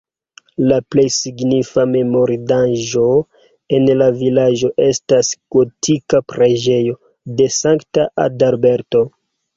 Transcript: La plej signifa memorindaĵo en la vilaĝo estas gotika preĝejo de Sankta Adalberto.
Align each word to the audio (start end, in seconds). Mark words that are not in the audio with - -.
La 0.69 0.75
plej 0.93 1.03
signifa 1.15 1.83
memorindaĵo 1.89 3.03
en 3.79 3.85
la 3.99 4.07
vilaĝo 4.23 4.73
estas 4.89 5.29
gotika 5.57 6.25
preĝejo 6.35 6.99
de 7.43 7.51
Sankta 7.59 8.09
Adalberto. 8.29 9.09